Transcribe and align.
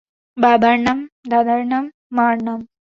বাবার 0.37 0.77
নাম, 0.79 0.97
দাদার 1.29 1.61
নাম, 1.67 1.83
মার 2.11 2.35
নাম। 2.43 2.59